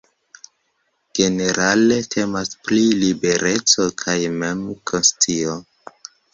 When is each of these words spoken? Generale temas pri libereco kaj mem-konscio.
Generale 1.19 1.99
temas 2.15 2.57
pri 2.69 2.81
libereco 3.03 3.89
kaj 4.03 4.19
mem-konscio. 4.41 5.63